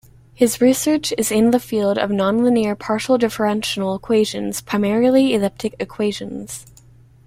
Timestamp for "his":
0.33-0.59